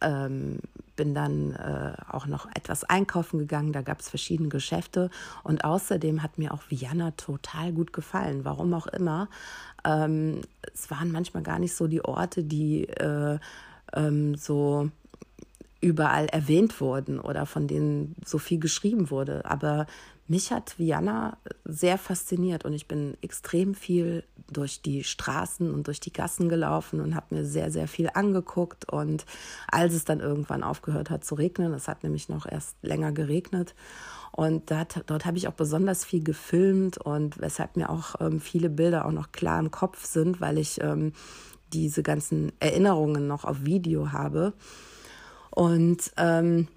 ähm, 0.00 0.58
bin 0.96 1.14
dann 1.14 1.52
äh, 1.52 1.92
auch 2.10 2.26
noch 2.26 2.48
etwas 2.54 2.84
einkaufen 2.84 3.38
gegangen. 3.38 3.72
Da 3.72 3.82
gab 3.82 4.00
es 4.00 4.08
verschiedene 4.08 4.48
Geschäfte. 4.48 5.10
Und 5.44 5.64
außerdem 5.64 6.22
hat 6.22 6.38
mir 6.38 6.52
auch 6.52 6.62
Vienna 6.68 7.12
total 7.12 7.72
gut 7.72 7.92
gefallen. 7.92 8.44
Warum 8.44 8.74
auch 8.74 8.88
immer. 8.88 9.28
Ähm, 9.84 10.40
es 10.74 10.90
waren 10.90 11.12
manchmal 11.12 11.42
gar 11.42 11.58
nicht 11.58 11.74
so 11.74 11.86
die 11.86 12.04
Orte, 12.04 12.42
die 12.42 12.88
äh, 12.88 13.38
ähm, 13.94 14.34
so 14.34 14.90
überall 15.80 16.26
erwähnt 16.26 16.80
wurden 16.80 17.20
oder 17.20 17.46
von 17.46 17.68
denen 17.68 18.16
so 18.24 18.38
viel 18.38 18.58
geschrieben 18.58 19.10
wurde. 19.10 19.44
Aber 19.44 19.86
mich 20.26 20.52
hat 20.52 20.78
Vienna 20.78 21.38
sehr 21.64 21.96
fasziniert 21.96 22.64
und 22.64 22.72
ich 22.72 22.88
bin 22.88 23.16
extrem 23.22 23.74
viel 23.74 24.24
durch 24.50 24.82
die 24.82 25.04
Straßen 25.04 25.72
und 25.72 25.86
durch 25.86 26.00
die 26.00 26.12
Gassen 26.12 26.48
gelaufen 26.48 27.00
und 27.00 27.14
habe 27.14 27.34
mir 27.34 27.44
sehr, 27.44 27.70
sehr 27.70 27.88
viel 27.88 28.10
angeguckt. 28.12 28.90
Und 28.90 29.26
als 29.70 29.94
es 29.94 30.04
dann 30.04 30.20
irgendwann 30.20 30.62
aufgehört 30.62 31.10
hat 31.10 31.24
zu 31.24 31.34
regnen, 31.34 31.72
es 31.74 31.88
hat 31.88 32.02
nämlich 32.02 32.28
noch 32.28 32.46
erst 32.46 32.76
länger 32.82 33.12
geregnet, 33.12 33.74
und 34.38 34.70
dort, 34.70 35.02
dort 35.06 35.24
habe 35.24 35.36
ich 35.36 35.48
auch 35.48 35.54
besonders 35.54 36.04
viel 36.04 36.22
gefilmt 36.22 36.98
und 36.98 37.40
weshalb 37.40 37.76
mir 37.76 37.90
auch 37.90 38.14
ähm, 38.20 38.40
viele 38.40 38.70
Bilder 38.70 39.04
auch 39.04 39.10
noch 39.10 39.32
klar 39.32 39.58
im 39.58 39.72
Kopf 39.72 40.04
sind, 40.04 40.40
weil 40.40 40.58
ich 40.58 40.80
ähm, 40.80 41.12
diese 41.72 42.04
ganzen 42.04 42.52
Erinnerungen 42.60 43.26
noch 43.26 43.44
auf 43.44 43.64
Video 43.64 44.12
habe. 44.12 44.52
Und 45.50 46.12
ähm, 46.16 46.68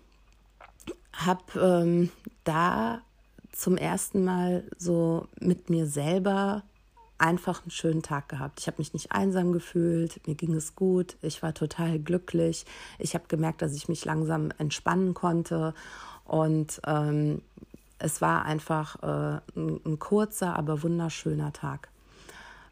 habe 1.13 1.43
ähm, 1.59 2.09
da 2.45 3.01
zum 3.51 3.77
ersten 3.77 4.23
Mal 4.23 4.63
so 4.79 5.27
mit 5.39 5.69
mir 5.69 5.85
selber 5.85 6.63
einfach 7.21 7.61
einen 7.61 7.71
schönen 7.71 8.01
Tag 8.01 8.29
gehabt. 8.29 8.59
Ich 8.59 8.67
habe 8.67 8.77
mich 8.79 8.93
nicht 8.93 9.11
einsam 9.11 9.53
gefühlt, 9.53 10.25
mir 10.27 10.35
ging 10.35 10.53
es 10.53 10.75
gut, 10.75 11.15
ich 11.21 11.41
war 11.43 11.53
total 11.53 11.99
glücklich. 11.99 12.65
Ich 12.99 13.13
habe 13.13 13.25
gemerkt, 13.27 13.61
dass 13.61 13.73
ich 13.73 13.87
mich 13.87 14.03
langsam 14.05 14.49
entspannen 14.57 15.13
konnte 15.13 15.73
und 16.25 16.81
ähm, 16.85 17.41
es 17.99 18.21
war 18.21 18.45
einfach 18.45 19.01
äh, 19.03 19.41
ein, 19.55 19.79
ein 19.85 19.99
kurzer, 19.99 20.57
aber 20.57 20.81
wunderschöner 20.83 21.53
Tag. 21.53 21.89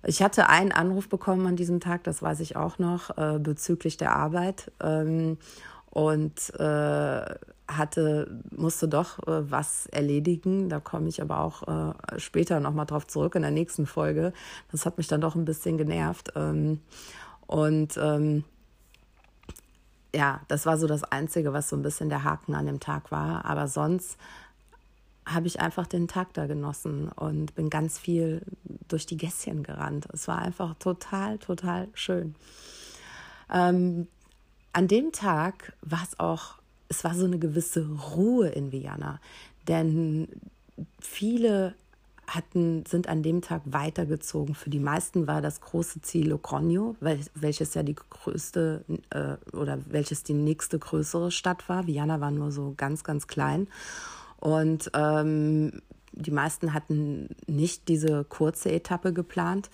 Ich 0.03 0.22
hatte 0.24 0.48
einen 0.48 0.72
Anruf 0.72 1.10
bekommen 1.10 1.46
an 1.46 1.56
diesem 1.56 1.79
Tag, 1.79 2.03
das 2.03 2.22
weiß 2.22 2.39
ich 2.39 2.56
auch 2.56 2.79
noch, 2.79 3.18
äh, 3.18 3.38
bezüglich 3.38 3.98
der 3.98 4.15
Arbeit. 4.15 4.72
Ähm, 4.82 5.38
und 5.89 6.53
äh, 6.58 7.36
hatte, 7.69 8.41
musste 8.51 8.88
doch 8.88 9.19
äh, 9.27 9.49
was 9.49 9.85
erledigen. 9.88 10.69
Da 10.69 10.79
komme 10.79 11.07
ich 11.07 11.21
aber 11.21 11.39
auch 11.39 11.67
äh, 11.67 12.19
später 12.19 12.59
nochmal 12.59 12.85
drauf 12.85 13.07
zurück 13.07 13.35
in 13.35 13.43
der 13.43 13.51
nächsten 13.51 13.85
Folge. 13.85 14.33
Das 14.71 14.85
hat 14.85 14.97
mich 14.97 15.07
dann 15.07 15.21
doch 15.21 15.35
ein 15.35 15.45
bisschen 15.45 15.77
genervt. 15.77 16.33
Ähm, 16.35 16.81
und 17.47 17.97
ähm, 17.97 18.43
ja, 20.13 20.41
das 20.47 20.65
war 20.65 20.77
so 20.77 20.88
das 20.88 21.03
Einzige, 21.03 21.53
was 21.53 21.69
so 21.69 21.75
ein 21.75 21.83
bisschen 21.83 22.09
der 22.09 22.23
Haken 22.23 22.55
an 22.55 22.65
dem 22.65 22.79
Tag 22.79 23.11
war. 23.11 23.45
Aber 23.45 23.67
sonst 23.67 24.17
habe 25.25 25.47
ich 25.47 25.59
einfach 25.59 25.85
den 25.85 26.07
Tag 26.07 26.33
da 26.33 26.47
genossen 26.47 27.09
und 27.09 27.53
bin 27.55 27.69
ganz 27.69 27.99
viel 27.99 28.41
durch 28.88 29.05
die 29.05 29.17
Gässchen 29.17 29.61
gerannt. 29.63 30.07
Es 30.11 30.27
war 30.27 30.39
einfach 30.39 30.73
total, 30.79 31.38
total 31.38 31.88
schön. 31.93 32.35
Ähm, 33.53 34.07
an 34.73 34.88
dem 34.88 35.11
Tag 35.11 35.73
war 35.81 36.03
es 36.03 36.19
auch 36.19 36.59
es 36.89 37.03
war 37.03 37.15
so 37.15 37.25
eine 37.25 37.39
gewisse 37.39 37.88
Ruhe 38.15 38.50
in 38.50 38.72
Vienna, 38.72 39.19
denn 39.67 40.27
viele 41.00 41.75
hatten, 42.27 42.86
sind 42.86 43.08
an 43.08 43.24
dem 43.24 43.41
Tag 43.41 43.62
weitergezogen. 43.65 44.55
Für 44.55 44.69
die 44.69 44.79
meisten 44.79 45.27
war 45.27 45.41
das 45.41 45.62
große 45.62 46.01
Ziel 46.01 46.31
Logroño, 46.34 46.96
welches 47.34 47.74
ja 47.74 47.84
die 47.84 47.96
größte 47.96 48.86
äh, 49.10 49.55
oder 49.55 49.79
welches 49.88 50.24
die 50.24 50.34
nächste 50.34 50.79
größere 50.79 51.31
Stadt 51.31 51.67
war. 51.69 51.88
Vienna 51.88 52.22
war 52.22 52.31
nur 52.31 52.51
so 52.51 52.74
ganz, 52.77 53.03
ganz 53.03 53.27
klein. 53.27 53.67
Und 54.38 54.91
ähm, 54.93 55.81
die 56.12 56.31
meisten 56.31 56.74
hatten 56.74 57.29
nicht 57.48 57.88
diese 57.88 58.24
kurze 58.24 58.72
Etappe 58.72 59.13
geplant. 59.13 59.69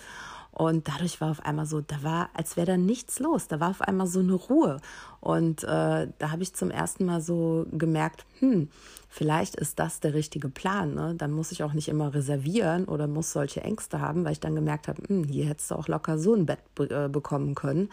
Und 0.56 0.88
dadurch 0.88 1.20
war 1.20 1.32
auf 1.32 1.46
einmal 1.46 1.66
so, 1.66 1.82
da 1.82 2.02
war, 2.02 2.30
als 2.34 2.56
wäre 2.56 2.66
da 2.66 2.78
nichts 2.78 3.20
los. 3.20 3.50
Da 3.50 3.60
war 3.60 3.72
auf 3.72 3.82
einmal 3.82 4.08
so 4.08 4.22
eine 4.22 4.34
Ruhe. 4.34 4.80
Und 5.20 5.66
äh, 5.66 6.08
da 6.18 6.32
habe 6.32 6.44
ich 6.44 6.54
zum 6.56 6.72
ersten 6.72 7.04
Mal 7.04 7.20
so 7.20 7.66
gemerkt, 7.74 8.26
hm, 8.40 8.70
vielleicht 9.10 9.56
ist 9.56 9.80
das 9.80 10.00
der 10.00 10.14
richtige 10.14 10.48
Plan. 10.48 10.94
Ne? 10.94 11.14
Dann 11.18 11.34
muss 11.34 11.52
ich 11.52 11.62
auch 11.64 11.74
nicht 11.74 11.90
immer 11.90 12.14
reservieren 12.14 12.86
oder 12.86 13.08
muss 13.08 13.34
solche 13.34 13.62
Ängste 13.62 14.00
haben, 14.00 14.24
weil 14.24 14.32
ich 14.32 14.40
dann 14.40 14.56
gemerkt 14.56 14.88
habe, 14.88 15.04
hm, 15.06 15.26
hier 15.26 15.46
hättest 15.46 15.72
du 15.72 15.76
auch 15.76 15.90
locker 15.90 16.18
so 16.18 16.34
ein 16.34 16.46
Bett 16.46 16.60
äh, 16.80 17.10
bekommen 17.10 17.54
können. 17.54 17.90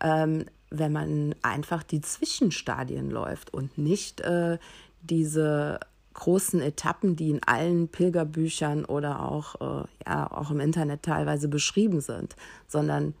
Ähm, 0.00 0.44
wenn 0.70 0.92
man 0.92 1.34
einfach 1.42 1.82
die 1.82 2.00
Zwischenstadien 2.00 3.10
läuft 3.10 3.52
und 3.52 3.78
nicht 3.78 4.20
äh, 4.20 4.58
diese 5.02 5.80
großen 6.16 6.60
Etappen, 6.60 7.14
die 7.14 7.30
in 7.30 7.42
allen 7.44 7.88
Pilgerbüchern 7.88 8.84
oder 8.84 9.22
auch, 9.22 9.54
äh, 9.60 9.84
ja, 10.06 10.30
auch 10.30 10.50
im 10.50 10.60
Internet 10.60 11.02
teilweise 11.02 11.48
beschrieben 11.48 12.00
sind, 12.00 12.36
sondern 12.66 13.14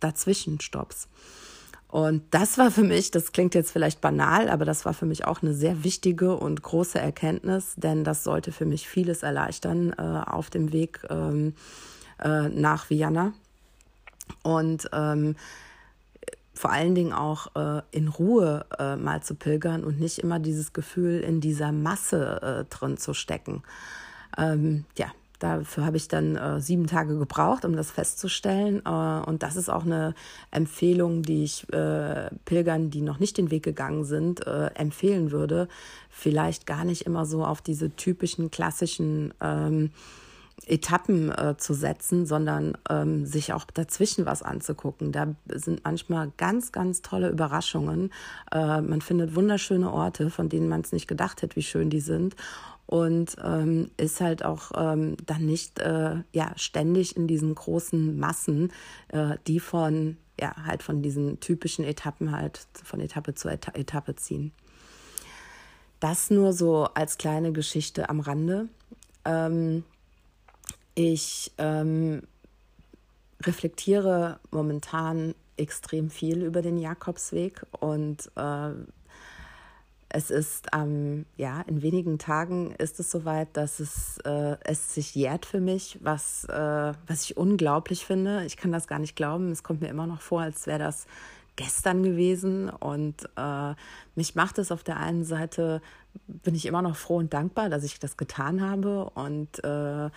dazwischen 0.00 0.60
Stops. 0.60 1.08
Und 1.88 2.22
das 2.32 2.58
war 2.58 2.72
für 2.72 2.82
mich, 2.82 3.12
das 3.12 3.30
klingt 3.30 3.54
jetzt 3.54 3.70
vielleicht 3.70 4.00
banal, 4.00 4.48
aber 4.48 4.64
das 4.64 4.84
war 4.84 4.94
für 4.94 5.06
mich 5.06 5.26
auch 5.26 5.42
eine 5.42 5.54
sehr 5.54 5.84
wichtige 5.84 6.36
und 6.36 6.60
große 6.60 6.98
Erkenntnis, 6.98 7.74
denn 7.76 8.02
das 8.02 8.24
sollte 8.24 8.50
für 8.50 8.66
mich 8.66 8.88
vieles 8.88 9.22
erleichtern 9.22 9.94
äh, 9.96 10.02
auf 10.02 10.50
dem 10.50 10.72
Weg 10.72 11.06
ähm, 11.08 11.54
äh, 12.18 12.48
nach 12.48 12.90
Vienna. 12.90 13.32
Und 14.42 14.90
ähm, 14.92 15.36
vor 16.54 16.70
allen 16.70 16.94
Dingen 16.94 17.12
auch 17.12 17.54
äh, 17.56 17.82
in 17.90 18.08
Ruhe 18.08 18.64
äh, 18.78 18.96
mal 18.96 19.22
zu 19.22 19.34
pilgern 19.34 19.84
und 19.84 20.00
nicht 20.00 20.18
immer 20.18 20.38
dieses 20.38 20.72
Gefühl 20.72 21.20
in 21.20 21.40
dieser 21.40 21.72
Masse 21.72 22.40
äh, 22.42 22.74
drin 22.74 22.96
zu 22.96 23.12
stecken. 23.12 23.62
Ähm, 24.38 24.84
ja, 24.96 25.06
dafür 25.40 25.84
habe 25.84 25.96
ich 25.96 26.06
dann 26.06 26.36
äh, 26.36 26.60
sieben 26.60 26.86
Tage 26.86 27.18
gebraucht, 27.18 27.64
um 27.64 27.74
das 27.74 27.90
festzustellen. 27.90 28.82
Äh, 28.86 28.88
und 28.88 29.42
das 29.42 29.56
ist 29.56 29.68
auch 29.68 29.84
eine 29.84 30.14
Empfehlung, 30.52 31.22
die 31.22 31.42
ich 31.42 31.70
äh, 31.72 32.30
Pilgern, 32.44 32.90
die 32.90 33.02
noch 33.02 33.18
nicht 33.18 33.36
den 33.36 33.50
Weg 33.50 33.64
gegangen 33.64 34.04
sind, 34.04 34.46
empfehlen 34.46 35.32
würde. 35.32 35.68
Vielleicht 36.08 36.66
gar 36.66 36.84
nicht 36.84 37.02
immer 37.02 37.26
so 37.26 37.44
auf 37.44 37.60
diese 37.62 37.90
typischen 37.96 38.50
klassischen 38.50 39.34
ähm, 39.40 39.90
Etappen 40.66 41.30
äh, 41.30 41.56
zu 41.58 41.74
setzen, 41.74 42.26
sondern 42.26 42.76
ähm, 42.88 43.26
sich 43.26 43.52
auch 43.52 43.64
dazwischen 43.64 44.24
was 44.26 44.42
anzugucken. 44.42 45.12
Da 45.12 45.34
sind 45.48 45.84
manchmal 45.84 46.32
ganz, 46.36 46.72
ganz 46.72 47.02
tolle 47.02 47.28
Überraschungen. 47.28 48.10
Äh, 48.52 48.80
man 48.80 49.00
findet 49.00 49.34
wunderschöne 49.34 49.92
Orte, 49.92 50.30
von 50.30 50.48
denen 50.48 50.68
man 50.68 50.80
es 50.80 50.92
nicht 50.92 51.08
gedacht 51.08 51.42
hätte, 51.42 51.56
wie 51.56 51.62
schön 51.62 51.90
die 51.90 52.00
sind. 52.00 52.34
Und 52.86 53.36
ähm, 53.42 53.90
ist 53.96 54.20
halt 54.20 54.44
auch 54.44 54.72
ähm, 54.76 55.16
dann 55.24 55.46
nicht 55.46 55.80
äh, 55.80 56.16
ja, 56.32 56.52
ständig 56.56 57.16
in 57.16 57.26
diesen 57.26 57.54
großen 57.54 58.18
Massen, 58.18 58.72
äh, 59.08 59.36
die 59.46 59.60
von, 59.60 60.18
ja, 60.38 60.54
halt 60.66 60.82
von 60.82 61.02
diesen 61.02 61.40
typischen 61.40 61.84
Etappen 61.84 62.30
halt 62.30 62.66
von 62.82 63.00
Etappe 63.00 63.34
zu 63.34 63.48
Eta 63.48 63.72
Etappe 63.74 64.16
ziehen. 64.16 64.52
Das 65.98 66.30
nur 66.30 66.52
so 66.52 66.84
als 66.94 67.16
kleine 67.16 67.52
Geschichte 67.52 68.10
am 68.10 68.20
Rande. 68.20 68.68
Ähm, 69.24 69.84
ich 70.94 71.52
ähm, 71.58 72.22
reflektiere 73.42 74.38
momentan 74.50 75.34
extrem 75.56 76.10
viel 76.10 76.42
über 76.42 76.62
den 76.62 76.78
Jakobsweg 76.78 77.64
und 77.80 78.30
äh, 78.36 78.70
es 80.08 80.30
ist 80.30 80.68
ähm, 80.72 81.26
ja 81.36 81.62
in 81.62 81.82
wenigen 81.82 82.18
Tagen 82.18 82.72
ist 82.78 83.00
es 83.00 83.10
soweit, 83.10 83.48
dass 83.56 83.80
es, 83.80 84.18
äh, 84.24 84.56
es 84.62 84.94
sich 84.94 85.14
jährt 85.14 85.44
für 85.44 85.60
mich, 85.60 85.98
was, 86.02 86.44
äh, 86.44 86.92
was 87.06 87.24
ich 87.24 87.36
unglaublich 87.36 88.06
finde. 88.06 88.44
Ich 88.44 88.56
kann 88.56 88.70
das 88.70 88.86
gar 88.86 89.00
nicht 89.00 89.16
glauben. 89.16 89.50
Es 89.50 89.64
kommt 89.64 89.80
mir 89.80 89.88
immer 89.88 90.06
noch 90.06 90.20
vor, 90.20 90.42
als 90.42 90.68
wäre 90.68 90.78
das 90.78 91.06
gestern 91.56 92.04
gewesen. 92.04 92.70
Und 92.70 93.28
äh, 93.36 93.74
mich 94.14 94.36
macht 94.36 94.58
es 94.58 94.70
auf 94.70 94.84
der 94.84 94.98
einen 94.98 95.24
Seite, 95.24 95.82
bin 96.26 96.54
ich 96.54 96.66
immer 96.66 96.82
noch 96.82 96.96
froh 96.96 97.16
und 97.16 97.34
dankbar, 97.34 97.68
dass 97.68 97.82
ich 97.82 97.98
das 97.98 98.16
getan 98.16 98.60
habe 98.60 99.10
und 99.10 99.64
äh, 99.64 100.10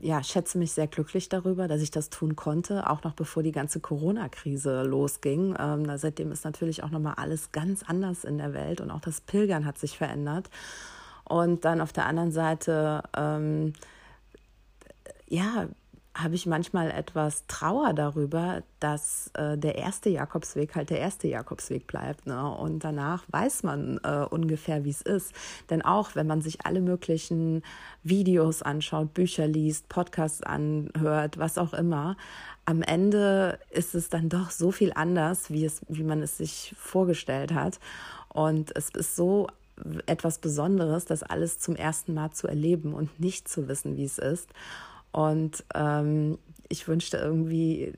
ja, 0.00 0.22
schätze 0.22 0.58
mich 0.58 0.72
sehr 0.72 0.86
glücklich 0.86 1.28
darüber, 1.28 1.68
dass 1.68 1.82
ich 1.82 1.90
das 1.90 2.10
tun 2.10 2.36
konnte, 2.36 2.88
auch 2.88 3.02
noch 3.04 3.14
bevor 3.14 3.42
die 3.42 3.52
ganze 3.52 3.80
Corona-Krise 3.80 4.82
losging. 4.82 5.54
Ähm, 5.58 5.86
seitdem 5.96 6.32
ist 6.32 6.44
natürlich 6.44 6.82
auch 6.82 6.90
nochmal 6.90 7.14
alles 7.16 7.52
ganz 7.52 7.82
anders 7.82 8.24
in 8.24 8.38
der 8.38 8.52
Welt 8.54 8.80
und 8.80 8.90
auch 8.90 9.00
das 9.00 9.20
Pilgern 9.20 9.64
hat 9.64 9.78
sich 9.78 9.96
verändert. 9.98 10.50
Und 11.24 11.64
dann 11.64 11.80
auf 11.80 11.92
der 11.92 12.06
anderen 12.06 12.32
Seite, 12.32 13.02
ähm, 13.16 13.72
ja, 15.28 15.68
habe 16.14 16.34
ich 16.34 16.44
manchmal 16.44 16.90
etwas 16.90 17.46
Trauer 17.46 17.92
darüber, 17.92 18.62
dass 18.80 19.30
äh, 19.34 19.56
der 19.56 19.76
erste 19.76 20.10
Jakobsweg 20.10 20.74
halt 20.74 20.90
der 20.90 20.98
erste 20.98 21.28
Jakobsweg 21.28 21.86
bleibt. 21.86 22.26
Ne? 22.26 22.50
Und 22.56 22.82
danach 22.82 23.24
weiß 23.30 23.62
man 23.62 24.00
äh, 24.02 24.26
ungefähr, 24.28 24.84
wie 24.84 24.90
es 24.90 25.02
ist. 25.02 25.32
Denn 25.70 25.82
auch 25.82 26.16
wenn 26.16 26.26
man 26.26 26.42
sich 26.42 26.66
alle 26.66 26.80
möglichen 26.80 27.62
Videos 28.02 28.62
anschaut, 28.62 29.14
Bücher 29.14 29.46
liest, 29.46 29.88
Podcasts 29.88 30.42
anhört, 30.42 31.38
was 31.38 31.58
auch 31.58 31.74
immer, 31.74 32.16
am 32.64 32.82
Ende 32.82 33.58
ist 33.70 33.94
es 33.94 34.08
dann 34.08 34.28
doch 34.28 34.50
so 34.50 34.72
viel 34.72 34.92
anders, 34.94 35.50
wie, 35.50 35.64
es, 35.64 35.80
wie 35.88 36.04
man 36.04 36.22
es 36.22 36.36
sich 36.36 36.74
vorgestellt 36.76 37.54
hat. 37.54 37.78
Und 38.28 38.76
es 38.76 38.90
ist 38.90 39.16
so 39.16 39.46
etwas 40.06 40.38
Besonderes, 40.38 41.04
das 41.04 41.22
alles 41.22 41.58
zum 41.58 41.76
ersten 41.76 42.14
Mal 42.14 42.32
zu 42.32 42.48
erleben 42.48 42.94
und 42.94 43.20
nicht 43.20 43.48
zu 43.48 43.68
wissen, 43.68 43.96
wie 43.96 44.04
es 44.04 44.18
ist. 44.18 44.50
Und 45.12 45.64
ähm, 45.74 46.38
ich 46.68 46.86
wünschte 46.88 47.16
irgendwie 47.16 47.92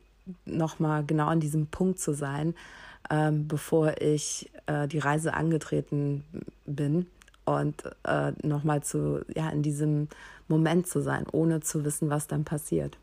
nochmal 0.44 1.04
genau 1.04 1.26
an 1.26 1.40
diesem 1.40 1.66
Punkt 1.66 1.98
zu 1.98 2.14
sein, 2.14 2.54
ähm, 3.10 3.48
bevor 3.48 4.00
ich 4.00 4.50
äh, 4.66 4.88
die 4.88 4.98
Reise 4.98 5.34
angetreten 5.34 6.24
bin 6.64 7.06
und 7.44 7.82
äh, 8.04 8.32
nochmal 8.42 8.82
zu, 8.82 9.24
ja, 9.34 9.48
in 9.50 9.62
diesem 9.62 10.08
Moment 10.48 10.86
zu 10.86 11.00
sein, 11.02 11.26
ohne 11.30 11.60
zu 11.60 11.84
wissen, 11.84 12.10
was 12.10 12.26
dann 12.26 12.44
passiert. 12.44 12.96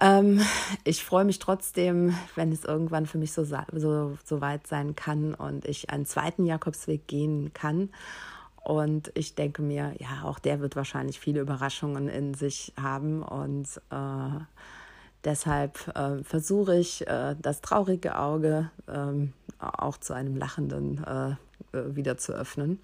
Ähm, 0.00 0.40
ich 0.84 1.04
freue 1.04 1.24
mich 1.24 1.40
trotzdem, 1.40 2.14
wenn 2.36 2.52
es 2.52 2.64
irgendwann 2.64 3.06
für 3.06 3.18
mich 3.18 3.32
so, 3.32 3.44
so, 3.44 4.16
so 4.24 4.40
weit 4.40 4.66
sein 4.66 4.94
kann 4.94 5.34
und 5.34 5.64
ich 5.64 5.90
einen 5.90 6.06
zweiten 6.06 6.46
Jakobsweg 6.46 7.08
gehen 7.08 7.52
kann 7.52 7.90
und 8.68 9.10
ich 9.14 9.34
denke 9.34 9.62
mir, 9.62 9.94
ja, 9.98 10.24
auch 10.24 10.38
der 10.38 10.60
wird 10.60 10.76
wahrscheinlich 10.76 11.18
viele 11.18 11.40
Überraschungen 11.40 12.06
in 12.10 12.34
sich 12.34 12.74
haben. 12.78 13.22
Und 13.22 13.66
äh, 13.90 14.40
deshalb 15.24 15.88
äh, 15.96 16.22
versuche 16.22 16.76
ich, 16.76 17.06
äh, 17.08 17.34
das 17.40 17.62
traurige 17.62 18.18
Auge 18.18 18.70
ähm, 18.86 19.32
auch 19.58 19.96
zu 19.96 20.12
einem 20.12 20.36
lachenden 20.36 21.02
äh, 21.02 21.30
äh, 21.72 21.96
wieder 21.96 22.18
zu 22.18 22.34
öffnen. 22.34 22.78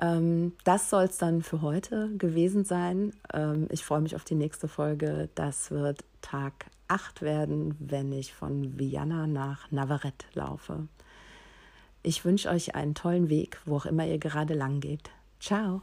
Ähm, 0.00 0.54
das 0.64 0.90
soll 0.90 1.04
es 1.04 1.18
dann 1.18 1.44
für 1.44 1.62
heute 1.62 2.10
gewesen 2.18 2.64
sein. 2.64 3.12
Ähm, 3.32 3.68
ich 3.70 3.84
freue 3.84 4.00
mich 4.00 4.16
auf 4.16 4.24
die 4.24 4.34
nächste 4.34 4.66
Folge. 4.66 5.28
Das 5.36 5.70
wird 5.70 6.02
Tag 6.20 6.66
8 6.88 7.22
werden, 7.22 7.76
wenn 7.78 8.10
ich 8.10 8.34
von 8.34 8.76
Vienna 8.76 9.28
nach 9.28 9.70
Navarrete 9.70 10.26
laufe. 10.32 10.88
Ich 12.06 12.22
wünsche 12.26 12.50
euch 12.50 12.74
einen 12.74 12.94
tollen 12.94 13.30
Weg, 13.30 13.58
wo 13.64 13.76
auch 13.76 13.86
immer 13.86 14.06
ihr 14.06 14.18
gerade 14.18 14.52
lang 14.52 14.80
geht. 14.80 15.10
Ciao. 15.40 15.80